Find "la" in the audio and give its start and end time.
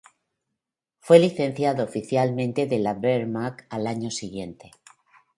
2.79-2.93